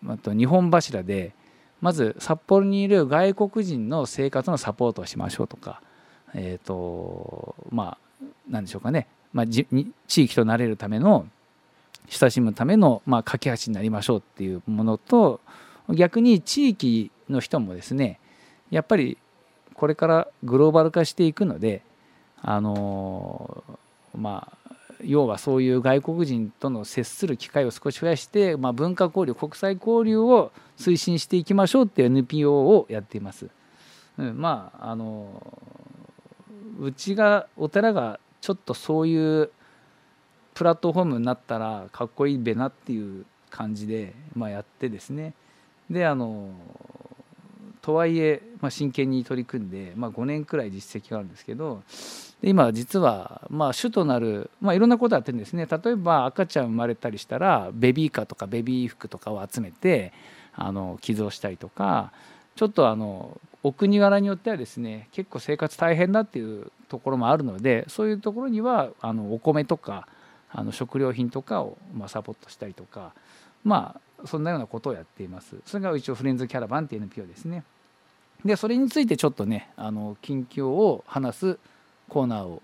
[0.08, 1.34] あ、と日本柱で
[1.82, 5.82] まず札幌にいる外国人の生活のサポートをしましょうとか、
[6.34, 9.66] えーとまあ、何でしょうかね、まあ、地
[10.08, 11.28] 域となれるための
[12.10, 15.40] 親しむための、まあ、架け橋になりましょうっていうものと
[15.90, 18.20] 逆に地域の人もですね
[18.72, 19.18] やっぱり
[19.74, 21.82] これからグローバル化していくので
[22.42, 23.64] あの
[24.16, 24.57] まあ
[25.04, 33.48] 要はそういう外国人との接する機会を少し増やして、まあ、文化交流国際交流を推進していきましょうっていう NPO をやっています。
[34.18, 35.60] うん、まああの
[36.80, 39.52] うちがお寺がちょっとそういう
[40.54, 45.34] プラットフォームになったらかっこいいべなっていう感じで、まあ、やってですね
[45.90, 46.50] であの
[47.88, 51.84] とはいえ、まあ、真剣に取り組んで、まあ、5年くらい実績があるんですけど
[52.42, 55.68] で今実はまあ主となる、まあ、いろんなことやってるんですね。
[55.72, 60.12] 例えば赤ちゃん生まれたりしたらベビーカーとかベビー服とかを集めて
[60.54, 62.12] あの寄贈したりとか
[62.58, 70.10] ちょっとあのお国柄によってはですね結構生活大変だっていうところもあるのでそういうところにはあのお米とか
[70.52, 73.14] あの食料品とかをまサポートしたりとか
[73.64, 75.56] まあそんなようなことをやっています。
[75.66, 77.64] それが一応フレンズキャラバンっていう NPO ですね。
[78.46, 81.60] でそれについてちょっとねあの近況を話す
[82.08, 82.62] コーナーを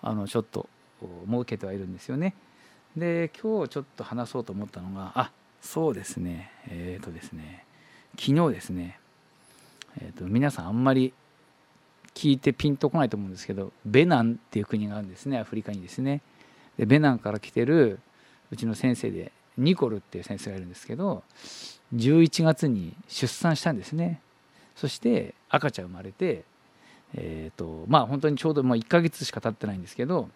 [0.00, 0.68] あのちょっと
[1.28, 2.34] 設けてはいるんですよね。
[2.96, 7.64] で今日ちょっと話そうと思ったのがあそうですねえっ、ー、とですね
[8.18, 8.98] 昨日ですね、
[9.98, 11.14] えーと、皆さんあんまり
[12.14, 16.20] 聞いてピンとこないと思うんですけどベナンっていう国があるんですねアフリカにですね。
[16.76, 18.00] でベナンから来てる
[18.50, 21.22] うちの先生でニコルっていう先生がいるんですけど
[21.94, 24.20] 11月に出産したんですね。
[24.82, 26.42] そして赤ちゃん生まれて、
[27.14, 30.28] えーとまあ、本当にちょうどもう1ヶ月しか経ってないんですけど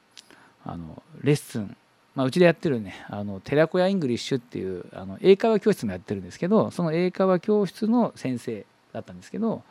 [0.65, 1.77] あのレッスン、
[2.15, 9.65] まあ、うちでやってるねあの寺子屋イングリッシュっていうあの英会話教室もやってるんですけどその英会話教室の先生だったんですけど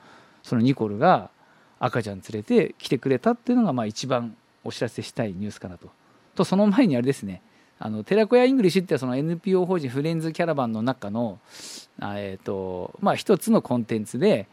[0.44, 1.30] そのニコルが
[1.80, 4.36] 赤ちゃん連れて来てくれたっていうのがまあ一番
[4.66, 5.88] お知らせしたいニュースかなと。
[6.36, 7.42] とその前にあれですね
[7.80, 11.40] あの寺子屋イングリッシュってその NPO 法人フレンズキャラバンの中の、
[12.02, 14.48] えーとまあ、一つのコンテンツで、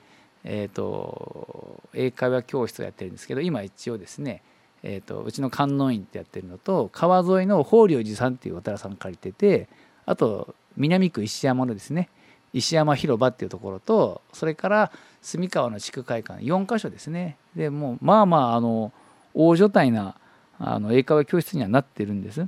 [0.44, 4.42] えーと、英会話教室をやってるんですけど今一応ですね、
[4.82, 9.68] えーと、うちの観音院ってやってるのと川沿いの法隆寺さんっていうお寺さん借りてて
[10.04, 12.08] あと南区石山のですね
[12.52, 18.92] 石山広場っていうところとそれから住川の地区会館4か所ですねでもうまあまああの
[19.34, 20.16] 大所帯な
[20.58, 22.46] あの英会話教室にはなってるんです。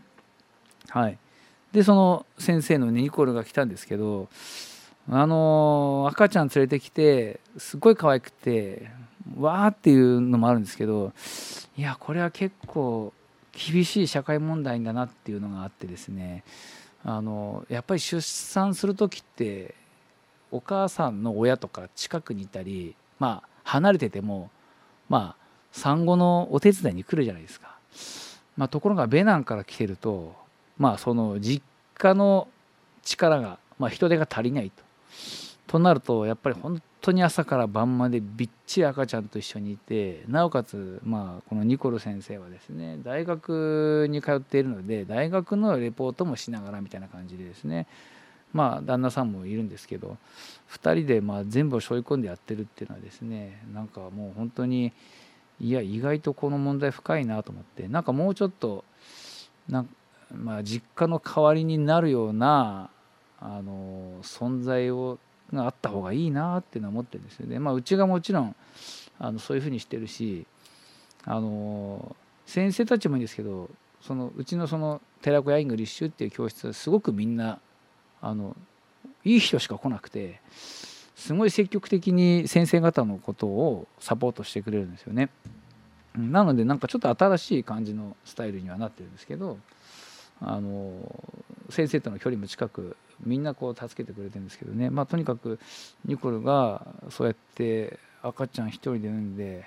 [0.88, 1.18] はい、
[1.72, 4.28] でその先生のニコルが来たんですけど
[5.08, 8.90] あの赤ちゃん連れてきてすっごい可愛くて
[9.38, 11.12] わーっていうのもあるんですけど
[11.76, 13.12] いやこれは結構
[13.52, 16.42] 厳しい社会問題だなっていうのがあってですね
[17.04, 19.74] あのやっぱり出産する時って
[20.50, 24.50] お母さんの親とか近くにいたりまあ離れてても
[25.08, 27.76] まあ産後のお手伝いに来るじゃないですか、
[28.56, 30.34] まあ、ところがベナンから来てると
[30.78, 31.62] まあその実
[31.98, 32.48] 家の
[33.02, 34.83] 力が、まあ、人手が足りないと。
[35.66, 47.86] となるとやっぱり本当に朝から晩までびっちり赤ちゃんと一緒にいてなおかつまあこのニコル先生はですね大学に通っているので大学のレポートもしながらみたいな感じでですね
[48.52, 50.16] まあ旦那さんもいるんですけど
[50.70, 54.92] 2人でまあ全部を背負い込んでやってるっていうのはですねなんかもう本当に
[55.60, 58.84] いや意外とこの問題深いなと思ってなんかもうちょっと
[59.68, 59.84] な
[60.32, 62.90] まあ、実家の代わりになるような
[63.46, 65.18] あの存在を
[65.52, 67.58] があった方がいいなっていうのは思ってるんですよね。
[67.58, 68.56] まあ、うちがもちろん
[69.18, 70.46] あのそういうふうにしてるし
[71.24, 72.16] あの
[72.46, 73.70] 先生たちもいいんですけど
[74.00, 77.60] そのうちのその寺子屋イングリッシュっていう教室はすごくみんな
[78.22, 78.56] あの
[79.24, 80.40] いい人しか来なくて
[81.14, 85.28] すごい積極的に先生方のことをサポートしてくれるんですよね。
[86.16, 89.58] なのでなんかちょっと新しい感じのスタイルにはなってるんですけど
[90.40, 90.92] あの
[91.70, 95.58] 先生との距離も近くみんなこう助けてくれてるんですけどね、まあ、とにかく
[96.04, 99.64] ニコルがそうやって赤ちゃん一人で産んで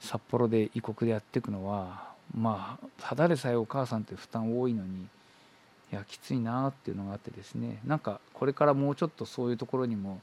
[0.00, 5.06] 札幌で異国でやっていくのはまあただでさえお母さんって負担多いのに
[5.92, 10.20] いやきついなっていうのがあってですねなんかこれからもうちょっとそういうところにも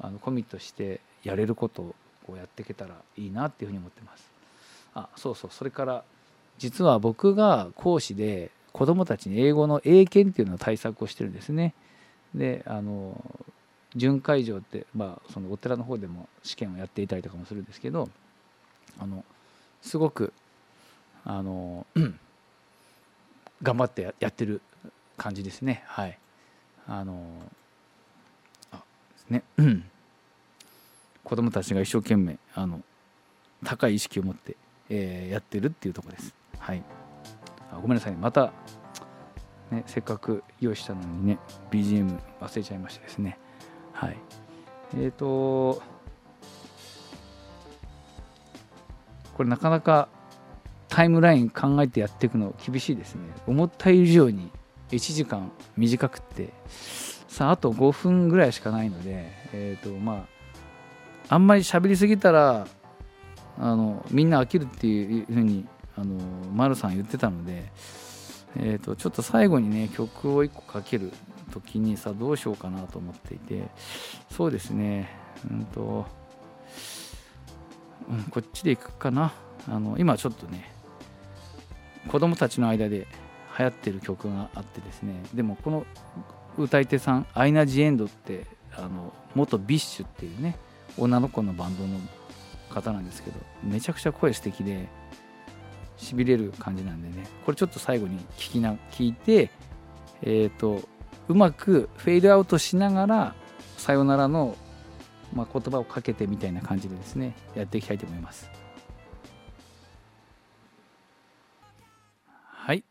[0.00, 1.94] あのコミットしてやれること
[2.28, 4.30] をやっていけたらいいなっていうふうに思ってます。
[4.94, 6.04] あそうそうそれから
[6.58, 11.74] 実は僕が講師で子どもたちに英語の英検っていうのを対策をしてるんですね。
[12.34, 13.22] であの
[13.94, 18.08] 巡回場って、まあ、そのお寺の方でも試験をやっていたりとかもするんですけど
[18.98, 19.24] あの
[19.80, 20.32] すごく
[21.24, 21.86] あの
[23.62, 24.60] 頑張ってやってる
[25.16, 25.82] 感じですね。
[25.86, 26.18] はい。
[26.86, 27.24] あの
[28.70, 28.82] あで
[29.18, 29.42] すね。
[31.24, 32.82] 子供たちが一生懸命あの
[33.64, 34.56] 高い意識を持って、
[34.88, 36.32] えー、やってるっていうとこです。
[36.58, 36.82] はい。
[37.72, 38.52] あごめんなさいまた
[39.70, 41.38] ね、せっかく用意したのにね
[41.70, 43.38] BGM 忘れちゃいましたですね。
[43.92, 44.16] はい。
[44.94, 45.82] えっ、ー、と
[49.34, 50.08] これなかなか
[50.88, 53.22] タイムライン考えてやっていくの厳しいですね。
[53.46, 54.50] 思った以上に
[54.90, 56.52] 1時間短くって。
[57.36, 60.26] さああと5分ぐらいしかないのでえっ、ー、とま
[61.28, 62.66] ああんまり喋りすぎたら
[63.58, 66.18] あのみんな飽きるっていうふうにあの
[66.54, 67.70] 丸さん言ってたので
[68.60, 71.12] えーと、ちょっと最後にね曲を1個かける
[71.52, 73.68] 時にさどうしようかなと思っていて
[74.30, 75.10] そうですね。
[75.50, 76.06] うんと、
[78.08, 79.32] うん、こっちでいくかな。
[79.68, 80.70] あの今ちょっとね
[82.08, 83.06] 子供たちの間で
[83.58, 85.22] 流行ってる曲があってですね。
[85.34, 85.86] でもこの
[86.58, 90.56] 歌い手さんアイナ・ジ・エンドってあの元 BiSH っていうね
[90.96, 91.98] 女の子のバンドの
[92.70, 94.88] 方なんですけどめちゃくちゃ声素敵で
[95.96, 97.26] しびれる感じなんでね。
[97.44, 99.50] これちょっと最後に聞きな聞いて
[100.22, 100.88] えっ、ー、と
[101.28, 103.34] うまくフェイドアウトしながら
[103.76, 104.56] さよならの、
[105.34, 108.48] まあ、言葉をかけてみたいな感じでですねやっていきたいと思います。
[112.28, 112.84] はい。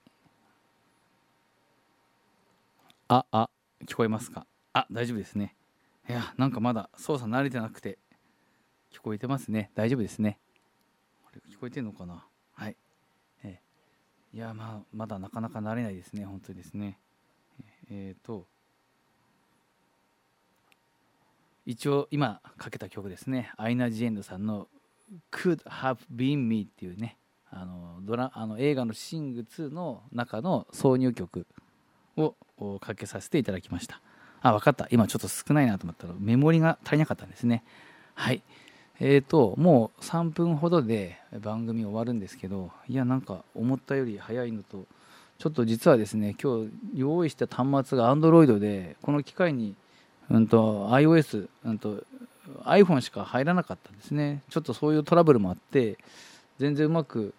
[3.07, 3.49] ああ
[3.85, 4.47] 聞こえますか？
[4.73, 5.55] あ大丈夫ですね。
[6.09, 7.97] いやなんかまだ操作慣れてなくて
[8.91, 9.71] 聞こえてますね。
[9.75, 10.39] 大丈夫ですね。
[11.27, 12.25] あれ聞こえてんのかな？
[14.35, 16.99] いやまあまだなかなか慣れないですね本当にですね。
[17.89, 18.45] えっ、ー、と
[21.65, 23.53] 一応今かけた曲ですね。
[23.55, 24.67] アイナ・ジ・エンドさんの
[25.31, 27.17] 「Could Have Been Me」っていうね
[27.49, 31.47] あのドラあの映画の「シング2」の中の挿入曲
[32.17, 32.35] を
[32.81, 34.01] かけさせていただきました。
[34.41, 34.89] あ分かった。
[34.91, 37.63] 今ちょっと少ないなと思ったらメモリが足りなかったんですね。
[38.15, 38.43] はい。
[38.99, 44.85] えーと、もう3分ほどで番組終わるんですけどいやなんか思ったより早いのと
[45.37, 49.75] ちょっと実はですね今日用意した端末が Android でこの機械に、
[50.29, 52.03] うんと、iOS、うんと、
[52.63, 54.43] iPhone しか入らなかったんですね。
[54.49, 55.97] ちょっとそういうトラブルもあって
[56.57, 57.33] 全然うまく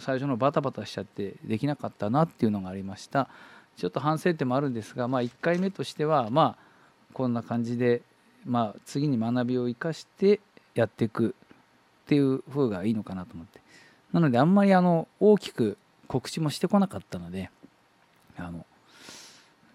[0.00, 3.28] 最初のバタバタしちゃってできなかったなっていうのがありました。
[3.76, 6.66] ちょっと反省点もあるんですが、まあ、1回目としてはまあ
[7.12, 8.02] こんな感じで、
[8.44, 10.40] まあ、次に学びを生かして
[10.76, 11.34] やっていく
[12.04, 13.60] っていう風がいいのかなと思って。
[14.12, 17.50] なのであんまりあの大きく告知もしてこなかったので
[18.36, 18.64] あの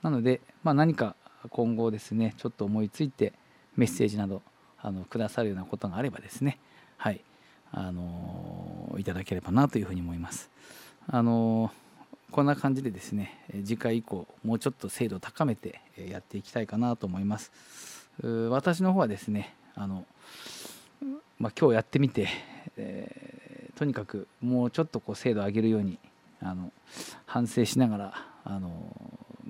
[0.02, 1.14] なので、まあ、何か
[1.50, 3.32] 今後ですねちょっと思いついて
[3.76, 4.42] メッセージなど
[4.80, 6.58] あのくださるようなことがあればですね
[6.96, 7.20] はい
[7.70, 10.50] あのいただければなというふうに思います。
[11.06, 11.70] あの
[12.30, 17.52] こんな感じでですね次回以降もうちょっと精度を高めてやっていきたいかなと思います。
[18.50, 20.04] 私の方はですねあの
[21.38, 22.28] まあ、今日やってみて、
[22.76, 25.98] えー、とにかくもうちょっとこう精度を上げるように
[26.42, 26.72] あの
[27.26, 28.14] 反省しながら
[28.44, 28.70] あの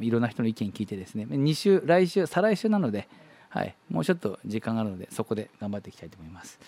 [0.01, 3.09] いろんな人の意見聞いてですね2週来週再来週なので、
[3.49, 6.59] はい、もうちょっと時間があるのでそこで頑張っていきたいと思います。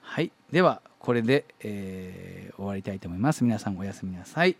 [0.00, 3.44] はい、ではこれで、えー、終わりたいと思います。
[3.44, 4.56] 皆さんおやすみなさい。